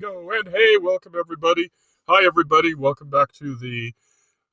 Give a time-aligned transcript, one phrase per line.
[0.00, 1.72] Go and hey, welcome everybody.
[2.08, 3.92] Hi everybody, welcome back to the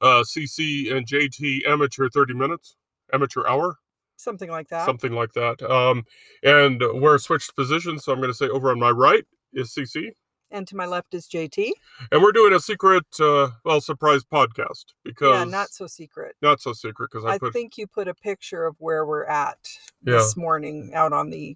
[0.02, 2.75] uh, CC and JT Amateur 30 Minutes,
[3.14, 3.78] Amateur Hour,
[4.16, 4.86] something like that.
[4.88, 5.62] something like that.
[5.62, 6.04] Um,
[6.42, 9.23] and we're switched positions, so I'm going to say over on my right
[9.54, 10.13] is CC,
[10.50, 11.73] and to my left is JT.
[12.12, 16.36] and we're doing a secret, uh, well, surprise podcast because Yeah, not so secret.
[16.41, 19.25] not so secret because I, I put think you put a picture of where we're
[19.25, 19.59] at
[20.04, 20.14] Yeah.
[20.14, 21.55] this morning out on the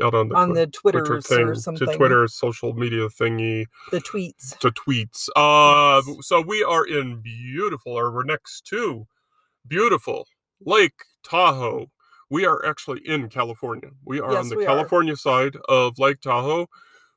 [0.00, 1.86] out on the on Twi- the Twitter thing or something.
[1.88, 3.66] to Twitter social media thingy.
[3.90, 4.56] The tweets.
[4.60, 5.28] to tweets.
[5.36, 6.26] Uh, Yes.
[6.26, 9.06] so we are in beautiful, or we're next to
[9.66, 10.26] beautiful
[10.64, 11.90] Lake Tahoe.
[12.30, 13.90] We are actually in California.
[14.04, 14.68] We are on the we are.
[14.68, 16.68] California side of Lake Tahoe.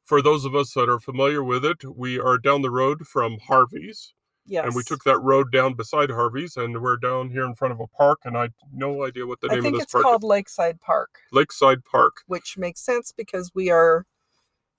[0.03, 3.37] For those of us that are familiar with it, we are down the road from
[3.47, 4.13] Harvey's,
[4.47, 4.65] Yes.
[4.65, 7.79] and we took that road down beside Harvey's, and we're down here in front of
[7.79, 10.03] a park, and I no idea what the I name think of this it's park.
[10.03, 12.21] called Lakeside Park, Lakeside Park.
[12.27, 14.05] which makes sense because we are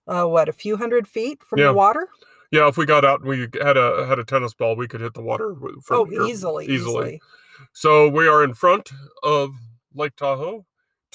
[0.06, 1.66] uh, what a few hundred feet from Yeah.
[1.66, 2.08] the water.
[2.52, 5.00] Yeah, if we got out and we had a had a tennis ball, we could
[5.00, 6.74] hit the water from oh, here easily, easily.
[7.16, 7.20] easily.
[7.72, 8.90] So we are in front
[9.24, 9.50] of
[9.94, 10.64] Lake Tahoe.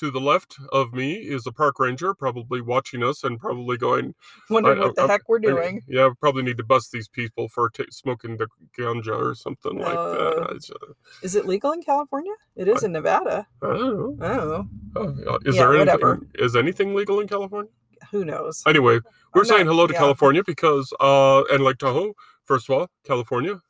[0.01, 4.15] To the left of me is a park ranger, probably watching us and probably going,
[4.49, 5.83] Wondering I- what the I- heck we're I- doing.
[5.87, 9.95] Yeah, probably need to bust these people for ta smoking the ganja or something like
[9.95, 10.49] Uh, that.
[10.55, 12.33] It's, uh, Is it legal in California?
[12.55, 13.45] It is in Nevada.
[13.61, 14.17] I don't know.
[14.23, 16.31] Oh, Oh, uh, is Yeah, there anything?
[16.33, 17.69] Is anything legal in California?
[18.09, 18.63] who knows?
[18.65, 18.99] Anyway,
[19.35, 19.99] we're I'm saying not- hello to yeah.
[19.99, 22.15] California because, uh, and Lake Tahoe.
[22.45, 23.61] First of all, California,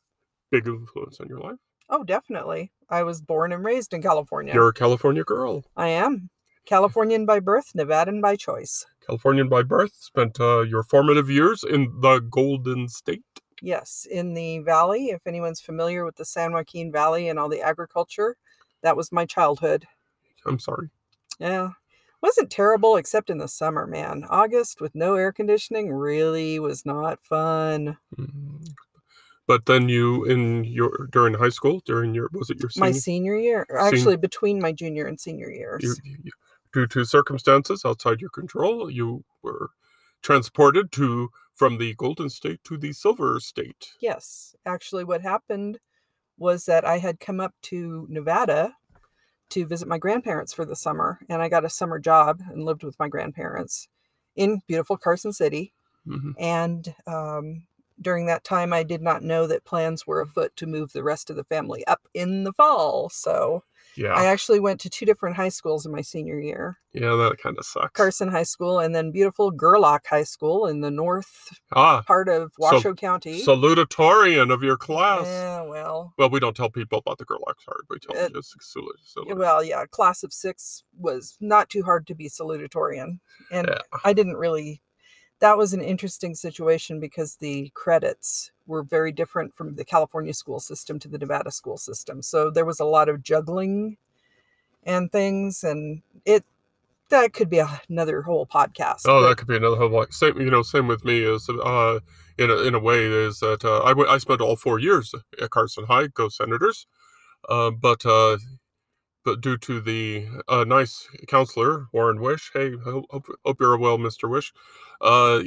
[0.49, 1.57] big influence on your life.
[1.89, 2.71] Oh, definitely.
[2.91, 4.53] I was born and raised in California.
[4.53, 5.63] You're a California girl.
[5.77, 6.29] I am.
[6.65, 8.85] Californian by birth, Nevadan by choice.
[9.05, 13.23] Californian by birth, spent uh, your formative years in the Golden State.
[13.61, 15.05] Yes, in the valley.
[15.07, 18.35] If anyone's familiar with the San Joaquin Valley and all the agriculture,
[18.81, 19.87] that was my childhood.
[20.45, 20.89] I'm sorry.
[21.39, 21.69] Yeah.
[22.21, 24.25] Wasn't terrible except in the summer, man.
[24.29, 27.97] August with no air conditioning really was not fun.
[28.15, 28.67] Mm.
[29.47, 33.01] But then you, in your during high school, during your was it your My senior,
[33.01, 35.83] senior year, or Senior- actually between my junior and senior years.
[35.83, 36.31] you, you-
[36.73, 39.71] due to circumstances outside your control, you were
[40.21, 43.89] transported to from the Golden State to the Silver State.
[43.99, 44.55] Yes.
[44.65, 45.79] Actually, what happened
[46.37, 48.73] was that I had come up to Nevada
[49.49, 52.83] to visit my grandparents for the summer, and I got a summer job and lived
[52.83, 53.89] with my grandparents
[54.37, 55.73] in beautiful Carson City.
[56.07, 56.33] Mhm.
[56.39, 57.63] And um,
[58.01, 61.29] during that time, I did not know that plans were afoot to move the rest
[61.29, 63.09] of the family up in the fall.
[63.09, 63.63] So
[63.95, 67.37] Yeah, I actually went to two different high schools in my senior year yeah, that
[67.41, 67.93] kind of sucks.
[67.93, 72.51] Carson High School and then beautiful Gerlach High School in the north ah, part of
[72.57, 73.41] Washoe County.
[73.43, 75.25] salutatorian of your class.
[75.25, 78.55] Yeah, well, Well, we don't tell people about the Gerlach sorry, we tell them just
[78.61, 83.19] salut- Yeah, salut- well, yeah, class of six was not too hard to be salutatorian.
[83.51, 83.79] And Yeah.
[84.03, 84.81] I didn't really,
[85.41, 90.59] that was an interesting situation because the credits were very different from the California school
[90.59, 92.21] system to the Nevada school system.
[92.21, 93.97] So there was a lot of juggling
[94.83, 95.63] and things.
[95.63, 96.45] And it,
[97.09, 99.01] that could be a- another whole podcast.
[99.05, 100.39] Oh, but that could be another whole like same.
[100.39, 101.99] You know, same with me is uh,
[102.37, 105.49] in a in a way is that uh, I I spent all four years at
[105.49, 106.87] Carson High, go Senators,
[107.49, 108.37] uh, but uh,
[109.23, 113.05] but due to the uh, nice counselor Warren Wish, hey, hope
[113.45, 114.51] hope you're well, Mister Wish,
[115.01, 115.41] uh,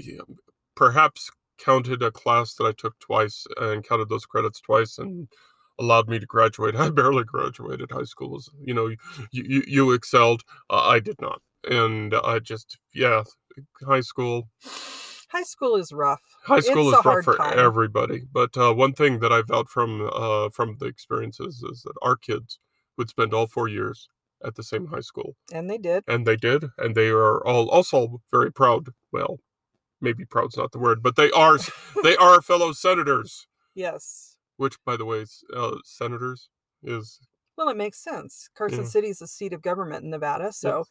[0.74, 5.28] perhaps counted a class that I took twice and counted those credits twice and
[5.78, 6.76] allowed me to graduate.
[6.78, 8.40] I barely graduated high school.
[8.60, 8.96] You know, you
[9.32, 10.42] you, you excelled.
[10.70, 13.22] Uh, I did not, and I just yeah,
[13.86, 14.48] high school.
[15.28, 16.22] high school is rough.
[16.44, 17.58] High school It's is rough for time.
[17.58, 21.94] everybody, but uh, one thing that I've felt from uh, from the experiences is that
[22.02, 22.58] our kids
[22.96, 24.08] would spend all four years
[24.44, 26.04] at the same high school, And they did.
[26.06, 28.88] and they did, and they are all also very proud.
[29.12, 29.38] Well,
[30.00, 31.58] maybe proud's not the word, but they are
[32.02, 33.46] they are fellow senators.
[33.74, 34.36] Yes.
[34.56, 35.24] Which, by the way,
[35.54, 36.50] uh, senators
[36.82, 37.20] is
[37.56, 38.48] Well, it makes sense.
[38.54, 38.86] Carson Yeah.
[38.88, 40.52] City is the seat of government in Nevada.
[40.52, 40.84] So,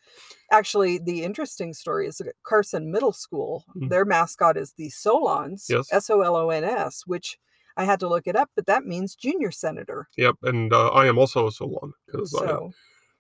[0.51, 3.89] actually, the interesting story is Carson Middle School, Mm.
[3.89, 5.87] their mascot is the Solons, Yes.
[5.91, 7.37] S O L O N S, which
[7.75, 10.07] I had to look it up, but that means junior senator.
[10.17, 12.73] yep, and uh, I am also a Solon because I So,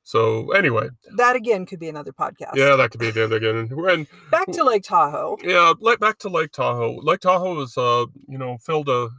[0.03, 2.55] so anyway, that again could be another podcast.
[2.55, 3.55] yeah, that could be the end again.
[3.71, 5.37] And, Back to Lake Tahoe.
[5.43, 6.99] Yeah, like back to Lake Tahoe.
[7.01, 9.09] Lake Tahoe is, uh, you know, filled a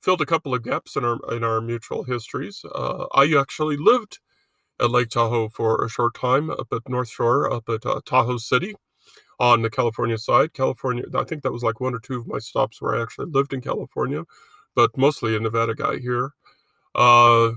[0.00, 2.64] filled a couple of gaps in our in our mutual histories.
[2.74, 4.20] Uh, I actually lived
[4.80, 8.38] at Lake Tahoe for a short time up at North Shore, up at uh, Tahoe
[8.38, 8.74] City,
[9.38, 10.52] on the California side.
[10.52, 13.30] California, I think that was like one or two of my stops where I actually
[13.30, 14.24] lived in California,
[14.74, 16.30] but mostly a Nevada guy here.
[16.94, 17.52] Uh,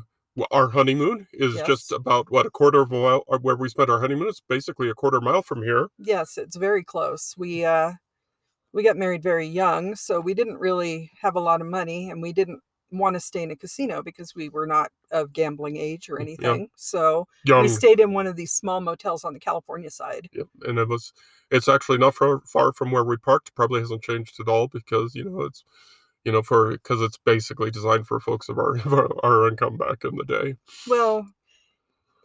[0.52, 4.00] our honeymoon is just about what a quarter of a mile where we spent our
[4.00, 4.28] honeymoon.
[4.28, 5.88] It's basically a quarter mile from here.
[5.98, 7.34] Yes, it's very close.
[7.38, 7.94] We uh
[8.74, 12.22] we got married very young, so we didn't really have a lot of money and
[12.22, 12.60] we didn't
[12.92, 16.20] want to stay in a casino because we were not of gambling age or Mm,
[16.20, 16.50] yeah.
[16.50, 16.70] anything.
[16.76, 17.64] So Young.
[17.64, 20.30] we stayed in one of these small motels on the California side.
[20.34, 20.48] Yep.
[20.68, 21.12] And it was,
[21.52, 23.54] it's actually not far, far from where we parked.
[23.56, 25.64] Probably hasn't changed at all because, you know, it's,
[26.28, 30.04] you know, for, because it's basically designed for folks of our, of our, income back
[30.04, 30.56] in the day.
[30.86, 31.26] Well,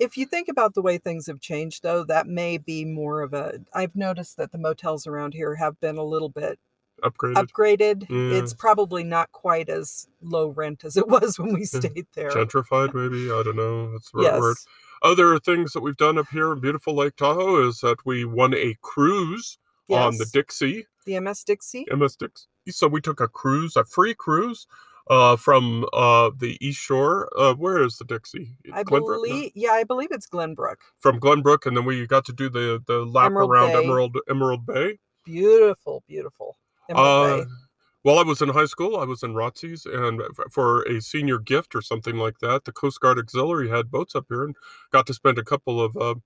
[0.00, 3.32] if you think about the way things have changed, though, that may be more of
[3.32, 3.60] a.
[3.72, 6.58] I've noticed that the motels around here have been a little bit
[7.04, 7.34] Upgraded.
[7.34, 8.10] upgraded.
[8.10, 8.40] Yeah.
[8.40, 12.30] It's probably not quite as low rent as it was when we stayed there.
[12.30, 14.40] gentrified maybe i don't know that's the right yes.
[14.40, 14.56] word
[15.02, 18.54] other things that we've done up here in beautiful lake tahoe is that we won
[18.54, 19.58] a cruise
[19.90, 21.86] on the dixie the MS Dixie.
[21.92, 24.66] ms dixie so we took a cruise a free cruise
[25.10, 29.00] uh from uh the east shore uh where is the dixie I Glenbrook?
[29.00, 29.06] No.
[29.28, 30.76] believe, yeah, I believe it's Glenbrook.
[31.00, 33.84] from glenbrook and then we got to do the the lap Emerald around Bay.
[33.84, 36.56] emerald emerald bay Beautiful, beautiful.
[36.90, 37.50] Emerald uh Bay.
[38.02, 40.20] while I was in high school, I was in ROTC's, and
[40.50, 44.26] for a senior gift or something like that, the Coast Guard Auxiliary had boats up
[44.28, 44.56] here, and
[44.90, 46.16] got to spend a couple of uh,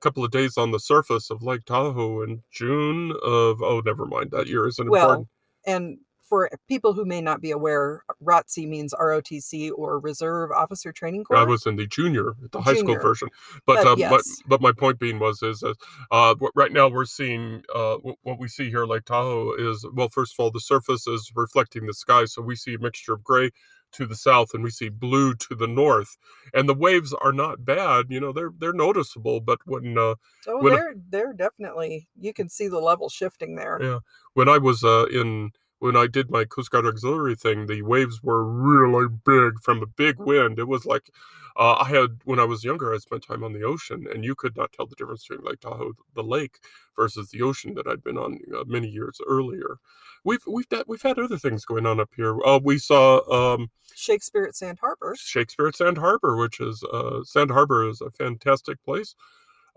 [0.00, 4.30] couple of days on the surface of Lake Tahoe in June of oh, never mind,
[4.30, 5.28] that year isn't Well, important.
[5.66, 11.24] And for people who may not be aware, ROTC means ROTC or Reserve Officer Training
[11.24, 11.36] Corps.
[11.36, 13.28] I was in the junior, the high school version,
[13.64, 14.42] but But uh, but yes.
[14.46, 15.76] but my point being was is that
[16.10, 20.08] uh, right now we're seeing uh, what we see here at Lake Tahoe is well,
[20.08, 23.22] first of all, the surface is reflecting the sky, so we see a mixture of
[23.22, 23.50] gray
[23.92, 26.16] to the south and we see blue to the north,
[26.54, 28.06] and the waves are not bad.
[28.08, 30.14] You know, they're they're noticeable, but when uh,
[30.46, 33.78] oh, when they're they're definitely you can see the level shifting there.
[33.82, 33.98] Yeah.
[34.34, 38.22] when I was uh, in when I did my Coast Guard auxiliary thing, the waves
[38.22, 40.58] were really big from a big wind.
[40.58, 41.10] It was like
[41.56, 44.34] uh, I had when I was younger, I spent time on the ocean, and you
[44.34, 46.58] could not tell the difference between Lake Tahoe, the lake,
[46.94, 49.78] versus the ocean that I'd been on uh, many years earlier.
[50.24, 52.38] We've we've had, we've had other things going on up here.
[52.44, 55.14] Uh, we saw um, Shakespeare at Sand Harbor.
[55.18, 59.14] Shakespeare at Sand Harbor, which is uh, Sand Harbor is a fantastic place.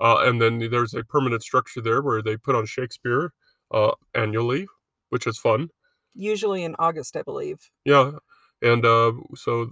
[0.02, 3.34] Uh, and then there's a permanent structure there where they put on Shakespeare
[3.72, 4.66] uh, annually,
[5.10, 5.70] which is fun.
[6.16, 7.70] Usually in August, I believe.
[7.86, 8.12] Yeah,
[8.62, 9.72] and uh, so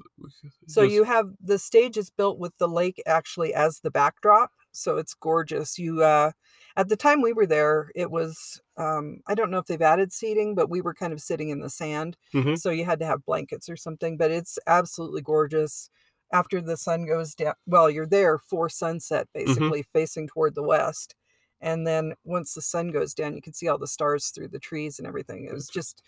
[0.68, 4.52] So this- you have the stage is built with the lake actually as the backdrop,
[4.72, 5.78] so it's gorgeous.
[5.80, 6.32] You uh
[6.76, 10.14] at the time we were there, it was um I don't know if they've added
[10.14, 12.58] seating, but we were kind of sitting in the sand, Mhm.
[12.60, 15.90] so you had to have blankets or something, but it's absolutely gorgeous.
[16.32, 21.16] After the sun goes down, well, you're there for sunset basically facing toward the west.
[21.62, 24.60] And then once the sun goes down, you can see all the stars through the
[24.60, 25.46] trees and everything.
[25.46, 26.04] It was just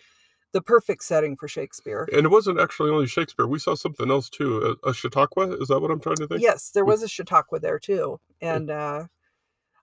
[0.52, 2.08] the perfect setting for Shakespeare.
[2.12, 3.46] and it wasn't actually only Shakespeare.
[3.46, 4.76] We saw something else too.
[4.84, 5.56] A, a Chautauqua.
[5.60, 6.42] Is that what I'm trying to think?
[6.42, 9.06] Yes, there was a Chautauqua there too, and uh,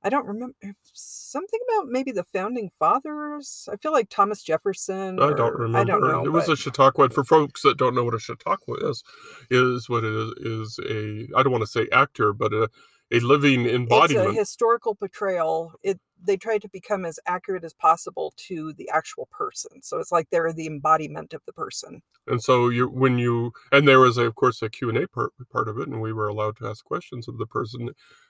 [0.04, 0.56] I don't remember
[0.94, 3.68] something about maybe the founding fathers.
[3.72, 5.20] I feel like Thomas Jefferson.
[5.20, 5.78] I don't remember.
[5.78, 6.26] I don't know.
[6.26, 7.06] It was but a Chautauqua.
[7.06, 9.04] And for folks that don't know what a Chautauqua is,
[9.50, 12.70] is what it is is a I don't want to say actor, but a
[13.12, 14.28] a living embodiment.
[14.30, 15.74] it's a historical portrayal.
[15.84, 20.12] It they try to become as accurate as possible to the actual person, so it's
[20.12, 22.02] like they're the embodiment of the person.
[22.28, 25.68] and so you when you and there was a, of course a q&a part, part
[25.70, 27.90] of it and we were allowed to ask questions of the person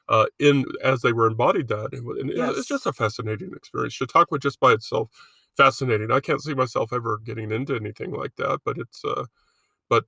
[0.09, 3.93] uh, in as they were embodied that and, it- and it's just a fascinating experience
[3.93, 5.09] chautauqua just by itself
[5.55, 9.23] fascinating i can't see myself ever getting into anything like that but it's uh
[9.89, 10.03] but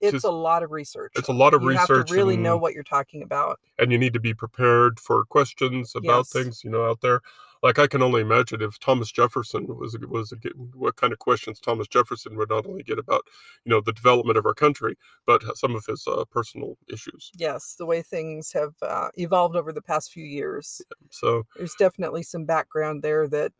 [0.00, 1.12] It's a lot of research.
[1.16, 3.58] it's a lot of you research have to really know what you're talking about.
[3.78, 6.32] and you need to be prepared for questions about Yes.
[6.32, 7.20] things you know out there
[7.62, 10.36] like i can only imagine if thomas jefferson was was a,
[10.74, 13.22] what kind of questions thomas jefferson would not only get about
[13.64, 14.96] you know the development of our country
[15.26, 19.72] but some of his uh, personal issues Yes, the way things have uh, evolved over
[19.72, 20.82] the past few years.
[21.10, 23.52] so there's definitely some background there that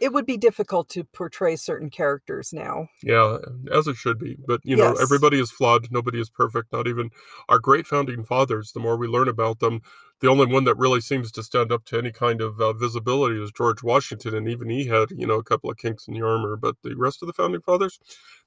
[0.00, 2.88] it would be difficult to portray certain characters now.
[3.02, 3.38] yeah
[3.72, 5.00] as it should be but you know Yes.
[5.00, 7.10] everybody is flawed nobody is perfect not even
[7.48, 9.80] our great founding fathers the more we learn about them
[10.20, 13.42] the only one that really seems to stand up to any kind of uh, visibility
[13.42, 16.22] is george washington and even he had you know a couple of kinks in the
[16.26, 17.98] armor but the rest of the founding fathers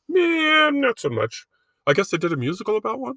[0.10, 1.46] man not so much
[1.86, 3.16] i guess they did a musical about one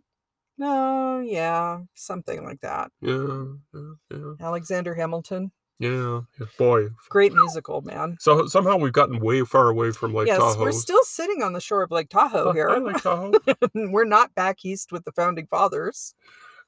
[0.59, 2.91] No, yeah, something like that.
[3.01, 3.45] yeah
[3.75, 6.47] yeah yeah Alexander Hamilton, yeah, yeah.
[6.59, 8.17] boy great musical, man.
[8.21, 11.53] so somehow we've gotten way far away from lake yes, tahoe we're still sitting on
[11.53, 12.69] the shore of Lake Tahoe here.
[12.71, 13.33] I like tahoe
[13.75, 16.15] we're not back east with the founding fathers.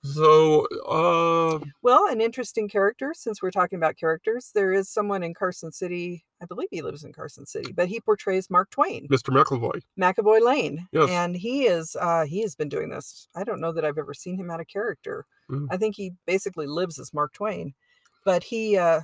[0.02, 5.33] so uh Well, an interesting character, since we're talking about characters, there is someone in
[5.33, 6.25] Carson City.
[6.42, 9.07] I believe he lives in Carson City, but he portrays Mark Twain.
[9.09, 10.88] mr mcavoy McAvoy Layne.
[10.90, 11.09] Yes.
[11.11, 13.28] And he is uh he has been doing this.
[13.37, 15.25] I don't know that I've ever seen him out of character.
[15.49, 15.69] Mm.
[15.71, 17.75] I think he basically lives as Mark Twain.
[18.24, 19.02] But he uh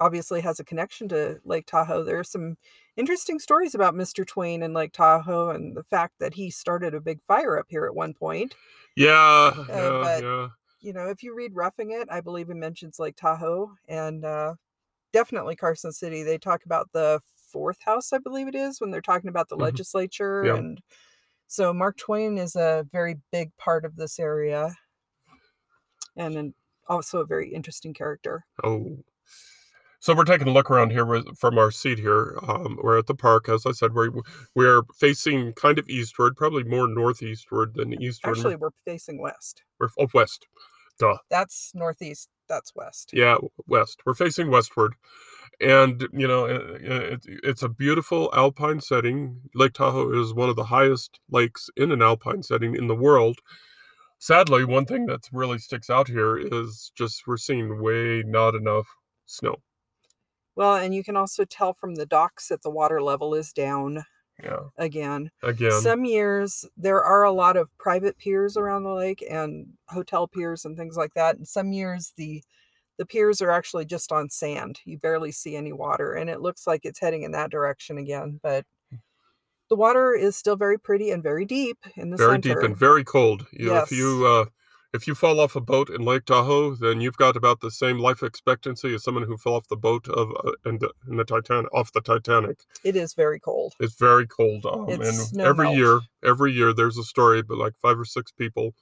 [0.00, 2.02] obviously has a connection to Lake Tahoe.
[2.02, 2.56] There are some
[2.96, 4.26] interesting stories about Mr.
[4.26, 7.84] Twain and Lake Tahoe and the fact that he started a big fire up here
[7.86, 8.54] at one point.
[8.96, 10.48] Yeah, Uh, yeah, but- yeah.
[10.80, 14.54] You know, if you read Roughing It, I believe he mentions Lake Tahoe and uh,
[15.12, 16.24] definitely Carson City.
[16.24, 17.20] They talk about the
[17.52, 19.60] fourth house, I believe it is, when they're talking about the Mhm.
[19.62, 20.42] legislature.
[20.44, 20.56] Yeah.
[20.56, 20.80] And
[21.46, 24.74] so Mark Twain is a very big part of this area
[26.16, 26.54] and an,
[26.88, 28.44] also a very interesting character.
[28.62, 28.98] Oh.
[30.00, 32.36] So we're taking a look around here with, from our seat here.
[32.48, 33.94] Um, we're at the park, as I said.
[33.94, 34.10] We're
[34.56, 38.36] we're facing kind of eastward, probably more northeastward than eastward.
[38.36, 39.62] Actually, we're facing west.
[39.78, 40.48] we're oh, west.
[40.98, 41.18] Duh.
[41.30, 43.10] That's northeast, that's west.
[43.12, 43.36] Yeah,
[43.66, 44.02] west.
[44.04, 44.94] We're facing westward,
[45.60, 49.40] and you know uh, uh, it, it's a beautiful alpine setting.
[49.54, 53.38] Lake Tahoe is one of the highest lakes in an alpine setting in the world.
[54.22, 58.86] Sadly, one thing that really sticks out here is just we're seeing way not enough
[59.26, 59.56] snow.
[60.54, 64.04] Well, and you can also tell from the docks that the water level is down
[64.40, 65.32] Yeah, again.
[65.42, 65.72] again.
[65.72, 70.64] Some years there are a lot of private piers around the lake and hotel piers
[70.64, 71.34] and things like that.
[71.36, 72.44] And some years the
[72.98, 74.78] the piers are actually just on sand.
[74.84, 78.38] You barely see any water and it looks like it's heading in that direction again,
[78.40, 78.64] but
[79.72, 82.56] the water is still very pretty and very deep in the very center.
[82.56, 83.46] deep and very cold.
[83.52, 84.44] You, If you uh,
[84.92, 87.98] if you fall off a boat in Lake Tahoe, then you've got about the same
[87.98, 91.24] life expectancy as someone who fell off the boat of uh, in, the, in the
[91.24, 92.58] Titanic off the Titanic.
[92.84, 93.72] it is very cold.
[93.80, 95.76] It's very cold, um, It's and every melt.
[95.78, 98.74] year, every year there's a story, but like five or six people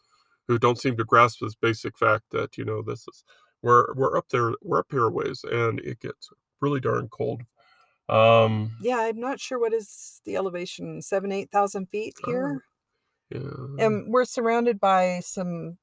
[0.48, 3.22] who don't seem to grasp this basic fact that you know this is
[3.62, 6.30] we're we're up there, we're up here a ways, and it gets
[6.60, 7.42] really darn cold.
[8.10, 12.64] Um, Yeah, I'm not sure what is the elevation, seven, eight thousand feet Oh, here.
[13.30, 15.78] yeah, and we're surrounded by some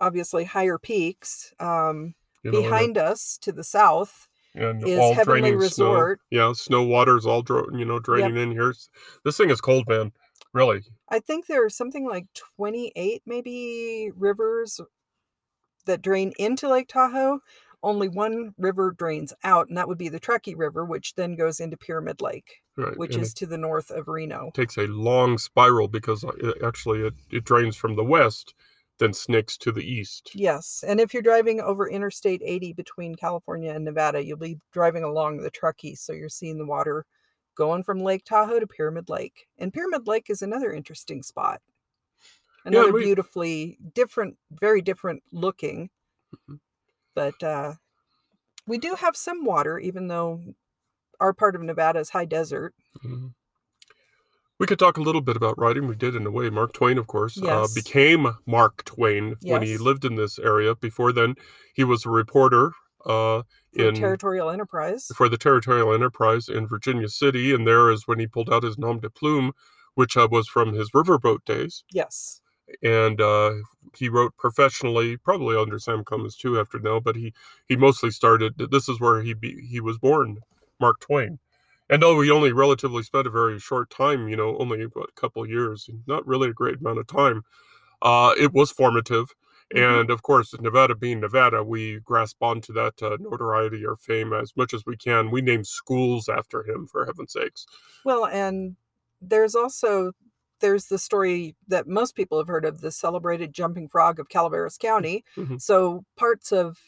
[0.00, 5.40] obviously higher peaks um, you know, behind us to the south and is all Heavenly
[5.42, 5.92] draining snow.
[5.92, 6.20] Resort.
[6.30, 8.74] Yeah, snow water's all dro- you know draining in here.
[9.24, 10.12] This thing is cold, man.
[10.52, 10.80] Really.
[11.08, 14.80] i think there's something like 28 maybe rivers
[15.86, 17.38] that drain into lake tahoe
[17.82, 21.60] only one river drains out and that would be the truckee river which then goes
[21.60, 22.96] into pyramid lake Right.
[22.96, 26.32] which and is to the north of reno it takes a long spiral because uh,
[26.38, 28.54] it, actually it, it drains from the west,
[28.98, 30.30] then snakes to the east.
[30.34, 35.04] yes and if you're driving over interstate 80 between california and nevada you'll be driving
[35.04, 37.04] along the truckee so you're seeing the water
[37.54, 41.60] going from lake tahoe to pyramid lake and pyramid lake is another interesting spot
[42.64, 45.90] another we- beautifully different very different looking
[46.48, 46.60] Mhm.
[47.20, 47.74] But uh
[48.66, 50.40] we do have some water even though
[51.20, 52.72] our part of nevada is high desert
[53.04, 53.34] Mhm.
[54.58, 55.86] We could talk a little bit about writing.
[55.86, 56.50] We did in a way.
[56.50, 60.74] Mark Twain, of course, uh, became Mark Twain when he lived in this area.
[60.74, 61.36] Before then,
[61.72, 62.72] he was a reporter
[63.06, 63.40] uh,
[63.74, 68.18] for in territorial enterprise for the Territorial Enterprise in Virginia City, and there is when
[68.18, 69.52] he pulled out his nom de plume,
[69.94, 71.82] which uh, was from his riverboat days.
[71.90, 72.42] yes
[72.82, 73.52] and uh,
[73.96, 77.32] he wrote professionally, probably under Sam Clemens too after now, but he
[77.66, 78.54] he mostly started.
[78.70, 80.40] This is where he be, he was born,
[80.80, 81.38] Mark Twain.
[81.88, 85.20] And though he only relatively spent a very short time, you know, only what, a
[85.20, 87.42] couple years, not really a great amount of time,
[88.02, 89.34] uh, it was formative.
[89.74, 90.00] Mhm.
[90.00, 94.56] And of course, Nevada being Nevada, we grasp onto that uh, notoriety or fame as
[94.56, 95.30] much as we can.
[95.30, 97.66] We name schools after him, for heaven's sakes.
[98.04, 98.76] Well, and
[99.20, 100.12] there's also
[100.60, 104.78] there's the story that most people have heard of the celebrated jumping frog of Calaveras
[104.78, 105.24] County.
[105.36, 105.58] Mhm.
[105.58, 106.78] So parts of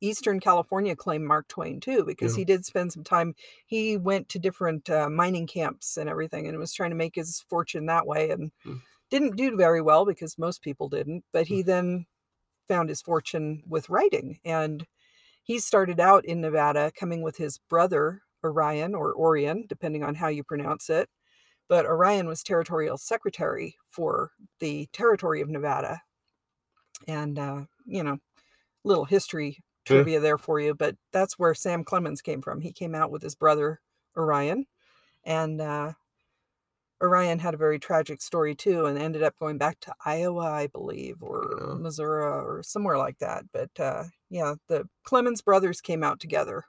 [0.00, 2.36] Eastern California claim Mark Twain too, because Yeah.
[2.36, 3.34] he did spend some time.
[3.66, 7.40] He went to different uh, mining camps and everything, and was trying to make his
[7.48, 8.82] fortune that way, and Mm.
[9.10, 11.24] didn't do very well because most people didn't.
[11.32, 12.06] But he then
[12.68, 14.86] found his fortune with writing, and
[15.42, 20.28] he started out in Nevada, coming with his brother Orion or Orion, depending on how
[20.28, 21.08] you pronounce it.
[21.68, 26.02] But Orion was territorial secretary for the territory of Nevada.
[27.06, 28.18] And, uh, you know,
[28.84, 32.60] little history trivia there for you, but that's where Sam Clemens came from.
[32.62, 33.80] He came out with his brother
[34.16, 34.66] Orion,
[35.24, 35.94] and uh,
[37.02, 40.66] Orion had a very tragic story too, and ended up going back to Iowa, I
[40.66, 41.78] believe, or Yeah.
[41.78, 43.44] Missouri, or somewhere like that.
[43.52, 46.64] But uh, yeah, the Clemens brothers came out together.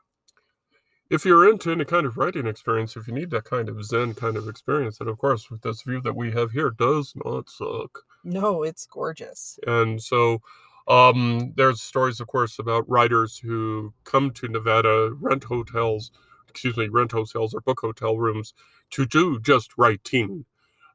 [1.09, 4.13] If you're into any kind of writing experience, if you need that kind of Zen
[4.13, 7.49] kind of experience, then of course, with this view that we have here, does not
[7.49, 8.03] suck.
[8.23, 9.59] No, it's gorgeous.
[9.65, 10.41] And so,
[10.87, 16.11] um, there's stories, of course, about writers who come to Nevada, rent hotels,
[16.49, 18.53] excuse me, rent hotels or book hotel rooms
[18.91, 20.45] to do just writing.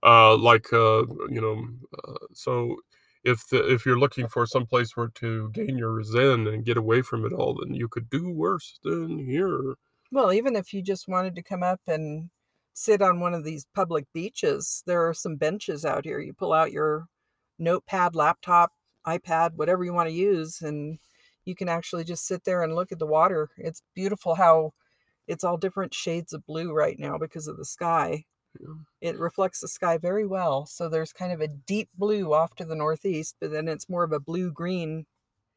[0.02, 1.69] Uh, like, uh, you know,
[2.04, 2.76] uh, so
[3.25, 6.76] if the, if you're looking for some place where to gain your zen and get
[6.76, 9.76] away from it all, then you could do worse than here.
[10.12, 12.28] Well, even if you just wanted to come up and
[12.75, 16.21] sit on one of these public beaches, there are some benches out here.
[16.21, 17.07] You pull out your
[17.59, 18.73] notepad, laptop,
[19.07, 20.99] iPad, whatever you want to use, and
[21.47, 23.49] you can actually just sit there and look at the water.
[23.57, 24.75] It's beautiful how
[25.26, 28.26] it's all different shades of blue right now because of the sky.
[28.61, 28.75] Yeah.
[29.00, 30.66] It reflects the sky very well.
[30.66, 34.04] So there's kind of a deep blue off to the northeast, but then it's more
[34.04, 35.07] of a blue green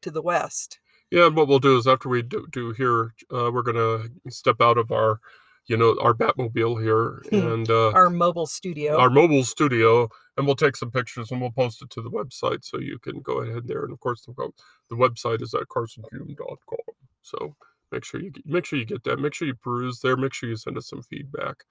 [0.00, 0.78] to the west.
[1.10, 4.60] Yeah, and what we'll do is after we do, do here, uh, we're gonna step
[4.60, 5.20] out of our,
[5.66, 8.98] you know, our Batmobile here and uh, Our mobile studio.
[8.98, 12.64] our mobile studio, and we'll take some pictures and we'll post it to the website
[12.64, 13.84] so you can go ahead there.
[13.84, 14.32] And of course, the,
[14.90, 16.78] the website is at carsonhume.com.
[17.22, 17.54] So
[17.92, 19.18] make sure you make sure you get that.
[19.20, 20.16] Make sure you peruse there.
[20.16, 21.64] Make sure you send us some feedback.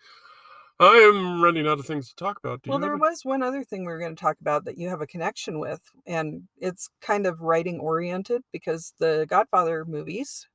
[0.79, 2.61] I am running out of things to talk about.
[2.61, 4.89] Do well, there was one other thing we were going to talk about that you
[4.89, 10.47] have a connection with, and it's kind of writing oriented because the Godfather movies,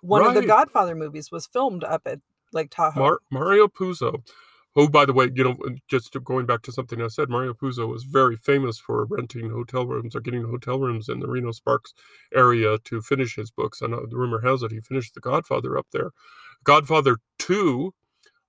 [0.00, 2.20] one of the Godfather movies was filmed up at
[2.52, 3.00] Lake Tahoe.
[3.00, 4.22] Mar- Mario Puzo,
[4.74, 5.56] who, by the way, you know,
[5.88, 9.86] just going back to something I said, Mario Puzo was very famous for renting hotel
[9.86, 11.92] rooms or getting hotel rooms in the Reno Sparks
[12.34, 13.82] area to finish his books.
[13.82, 16.12] And uh, the rumor has it he finished The Godfather up there.
[16.64, 17.92] Godfather 2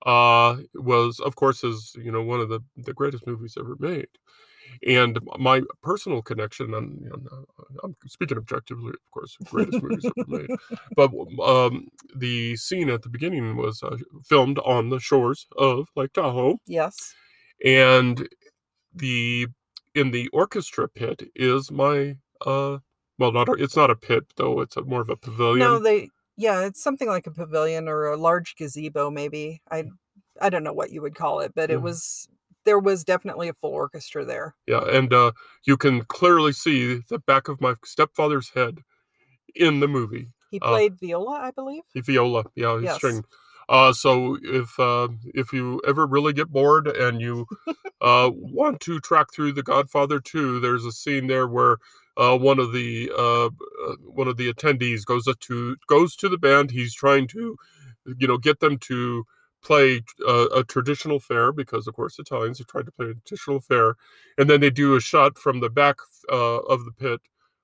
[0.06, 4.08] uh, was, of course, is, you know, one of the, the greatest movies ever made.
[4.86, 7.44] And my personal connection, and you know,
[7.82, 10.50] I'm speaking objectively, of course, greatest movies ever made
[10.94, 11.10] but
[11.42, 16.58] um, the scene at the beginning was uh, filmed on the shores of Lake Tahoe,
[16.66, 17.14] Yes.
[17.64, 18.28] and
[18.94, 19.46] the
[19.94, 22.78] in the orchestra pit is my uh,
[23.18, 25.58] well, not it's not a pit though; it's a, more of a pavilion.
[25.58, 29.60] No, they yeah, it's something like a pavilion or a large gazebo, maybe.
[29.70, 29.84] I
[30.40, 32.28] I don't know what you would call it, but it was
[32.64, 34.54] there was definitely a full orchestra there.
[34.66, 35.32] yeah, and uh,
[35.64, 38.78] you can clearly see the back of my stepfather's head
[39.54, 40.28] in the movie.
[40.50, 41.82] He Uh, played viola, I believe.
[41.94, 42.96] Viola, yeah, his Yes.
[42.96, 43.24] string.
[43.68, 47.46] Uh, so if uh, if you ever really get bored and you
[48.00, 51.76] uh, want to track through The Godfather 2, there's a scene there where
[52.18, 56.28] uh, one of the uh, uh, one of the attendees goes up to goes to
[56.28, 56.72] the band.
[56.72, 57.56] He's trying to,
[58.18, 59.24] you know, get them to
[59.62, 63.60] play uh, a traditional fair because, of course, Italians have tried to play a traditional
[63.60, 63.96] fair,
[64.36, 65.96] and then they do a shot from the back
[66.30, 67.20] uh, of the pit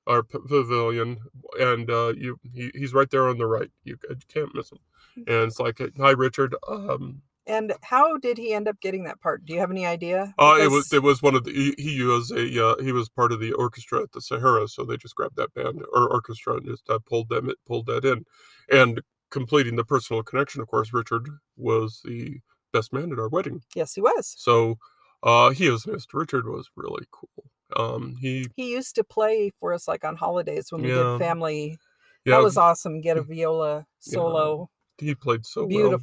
[0.07, 1.19] or p- pavilion,
[1.59, 3.71] and uh, you he, he's right there on the right.
[3.85, 4.79] You, you can't miss him.
[5.17, 6.55] And it's like, hi, Richard.
[6.69, 9.45] Um, And how did he end up getting that part?
[9.45, 10.35] Do you have any idea?
[10.39, 13.09] uh, it was it was one of the he, he was a uh, he was
[13.09, 16.55] part of the orchestra at the Sahara, so they just grabbed that band or orchestra
[16.57, 18.25] and just uh, pulled them it pulled that in,
[18.73, 20.61] and completing the personal connection.
[20.63, 22.39] Of course, Richard was the
[22.73, 24.35] best man at our wedding, yes, he was.
[24.37, 24.79] so
[25.23, 26.13] uh, he is missed.
[26.15, 27.45] Richard was really cool.
[27.77, 31.13] Um, he He used to play for us like on holidays when we Yeah.
[31.15, 31.79] did family.
[32.25, 33.01] yeah that was awesome.
[33.01, 35.99] Get a viola solo he played so well.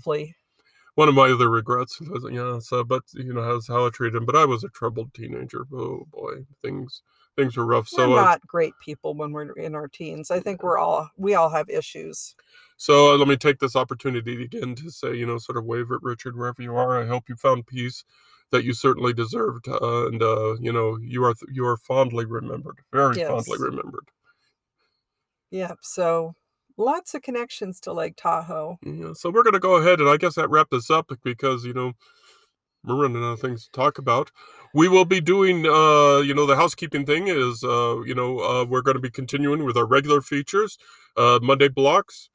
[1.02, 4.16] One of my other regrets was yeah so but you know how's how i treated
[4.16, 7.02] him but i was a troubled teenager oh boy things
[7.36, 10.30] things were rough so we're uh, not great people when we're in our teens.
[10.30, 12.36] I think we're all we all have issues.
[12.78, 15.92] so uh, let me take this opportunity again to say you know sort of wave
[15.92, 18.04] at richard wherever you are i hope you found peace
[18.52, 22.78] that you certainly deserved uh, and uh, you know you are you are fondly remembered
[22.94, 24.08] very fondly remembered
[25.52, 25.80] Yep.
[25.82, 26.34] So
[26.82, 28.80] lots of connections to Lake Tahoe.
[28.84, 31.64] yeah, so we're going to go ahead and i guess that wrap us up because
[31.66, 31.94] you know
[32.84, 34.32] we're running out of things to talk about.
[34.74, 38.66] We will be doing uh you know the housekeeping thing is uh you know uh
[38.66, 40.78] we're going to be continuing with our regular features
[41.16, 42.30] uh monday blocks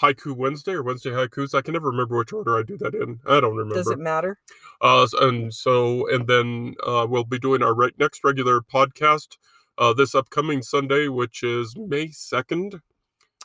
[0.00, 1.54] haiku wednesday or wednesday haikus.
[1.54, 3.20] I can never remember which order i do that in.
[3.26, 3.76] I don't remember.
[3.76, 4.38] Does it matter?
[4.82, 9.38] uh and so and then uh we'll be doing our right next regular podcast
[9.78, 12.80] uh this upcoming sunday which is may 2nd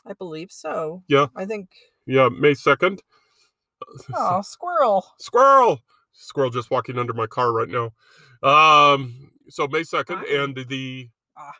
[0.06, 1.02] I believe so.
[1.08, 1.26] Yeah.
[1.36, 1.70] I think.
[2.06, 3.00] yeah may 2nd
[4.14, 5.06] Oh, squirrel.
[5.18, 5.80] squirrel
[6.12, 7.92] squirrel just walking under my car right now
[8.42, 10.36] um so may 2nd Hi.
[10.42, 11.52] and the Ah.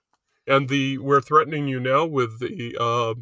[0.47, 3.15] and the we're threatening you now with the uh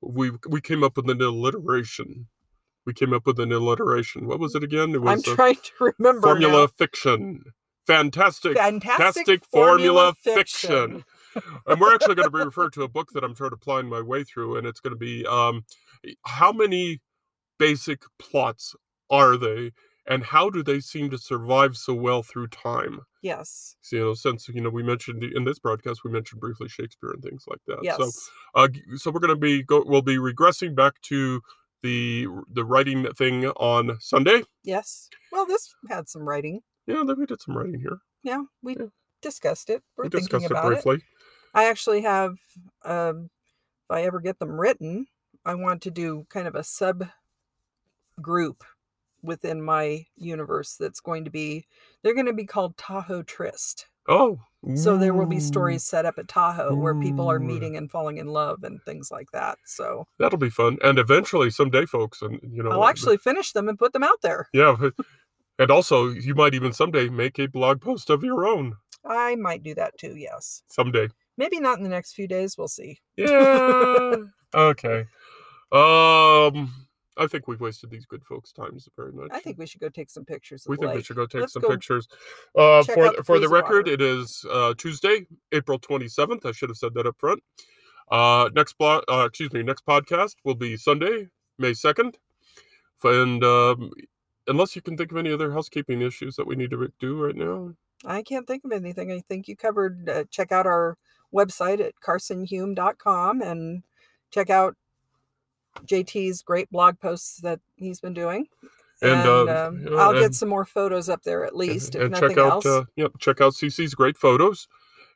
[0.00, 2.26] we we came up with an alliteration
[2.86, 5.92] we came up with an alliteration what was it again it I'm uh, trying to
[5.98, 6.26] remember.
[6.28, 6.66] formula now.
[6.68, 7.44] fiction
[7.86, 11.04] fantastic Fantastic, fantastic formula, formula fiction.
[11.66, 13.88] And we're actually going to be referred to a book that I'm sort of applying
[13.88, 15.64] my way through, and it's going to be um,
[16.24, 17.00] how many
[17.58, 18.74] basic plots
[19.10, 19.72] are they,
[20.06, 23.00] and how do they seem to survive so well through time?
[23.22, 23.76] Yes.
[23.82, 27.10] So, you know, since you know we mentioned in this broadcast, we mentioned briefly Shakespeare
[27.10, 27.78] and things like that.
[27.82, 27.96] Yes.
[27.98, 28.10] So,
[28.54, 31.40] uh, so we're going to be go, we'll be regressing back to
[31.82, 34.42] the the writing thing on Sunday.
[34.64, 35.08] yes.
[35.30, 36.60] Well, this had some writing.
[36.86, 37.98] Yeah, then we did some writing here.
[38.24, 38.86] Yeah, we Yeah.
[39.22, 39.82] Discussed it.
[39.96, 40.82] We're we thinking discussed it about it.
[40.84, 41.04] briefly.
[41.54, 42.36] I actually have,
[42.84, 43.30] um,
[43.88, 45.06] if I ever get them written,
[45.44, 47.08] I want to do kind of a sub
[48.20, 48.64] group
[49.22, 51.66] within my universe that's going to be,
[52.02, 53.86] they're going to be called Tahoe Tryst.
[54.08, 54.40] Oh,
[54.74, 58.18] So there will be stories set up at Tahoe where people are meeting and falling
[58.18, 59.58] in love and things like that.
[59.64, 63.68] So That'll be fun, and eventually someday, folks, and you know, I'll actually finish them
[63.68, 64.48] and put them out there.
[64.52, 64.76] yeah,
[65.58, 69.62] and also you might even someday make a blog post of your own I might
[69.62, 70.62] do that too, yes.
[70.66, 71.08] someday.
[71.36, 72.56] Maybe not in the next few days.
[72.56, 73.00] We'll see.
[73.16, 74.16] Yeah.
[74.54, 75.06] okay.
[75.72, 76.70] Um,
[77.16, 79.30] I think we've wasted these good folks' times very much.
[79.32, 80.64] I think we should go take some pictures.
[80.64, 82.08] Of we think we should go take Let's some go pictures.
[82.56, 83.92] Uh, for the, the for the record, water.
[83.92, 86.46] it is uh, Tuesday, April twenty seventh.
[86.46, 87.42] I should have said that up front.
[88.10, 92.18] Uh, next blog, uh, excuse me, next podcast will be Sunday, May second,
[93.04, 93.90] and um,
[94.46, 97.36] unless you can think of any other housekeeping issues that we need to do right
[97.36, 97.74] now.
[98.04, 99.12] I can't think of anything.
[99.12, 100.08] I think you covered.
[100.08, 100.96] Uh, check out our
[101.32, 103.82] website at carsonhume.com and
[104.30, 104.76] check out
[105.84, 108.48] JT's great blog posts that he's been doing.
[109.00, 112.10] And, And, uh, um, I'll get some more photos up there at least, if and
[112.12, 112.66] nothing check out else.
[112.66, 114.68] uh, yep, check out CC's great photos.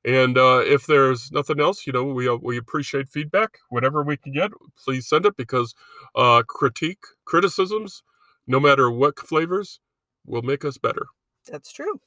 [0.04, 3.58] And uh, if there's nothing else, you know, we uh, we appreciate feedback.
[3.70, 5.74] Whatever we can get, please send it because
[6.14, 8.02] uh, critique, criticisms,
[8.46, 9.80] no matter what flavors,
[10.24, 11.06] will make us better.
[11.50, 12.00] That's true.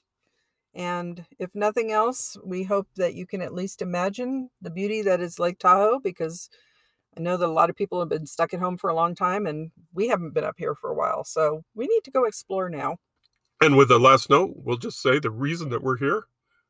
[0.74, 5.20] And if nothing else, we hope that you can at least imagine the beauty that
[5.20, 6.50] is Lake Tahoe because
[7.18, 9.16] I know that a lot of people have been stuck at home for a long
[9.16, 11.24] time and we haven't been up here for a while.
[11.24, 12.98] So we need to go explore now.
[13.62, 16.26] And with the last note, we'll just say the reason that we're here,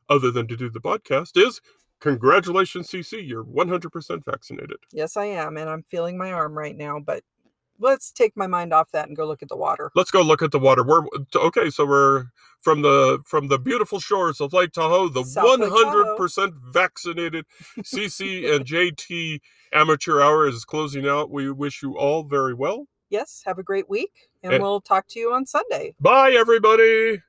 [0.10, 1.62] other than to do the podcast, is
[2.00, 4.78] congratulations, CC, you're 100% vaccinated.
[4.92, 5.58] Yes, I am.
[5.58, 7.24] And I'm feeling my arm right now, but
[7.80, 9.92] let's take my mind off that and go look at the water.
[9.96, 10.84] Let's go look at the water.
[10.84, 11.04] We're
[11.36, 11.70] okay.
[11.70, 12.26] So we're
[12.62, 17.46] from the from the beautiful shores of Lake Tahoe, the one hundred percent vaccinated
[17.80, 19.40] CC and JT
[19.74, 21.32] amateur hour is closing out.
[21.32, 22.86] We wish you all very well.
[23.10, 24.12] Yes, have a great week
[24.44, 25.96] and And- we'll talk to you on Sunday.
[26.00, 27.22] Bye, everybody.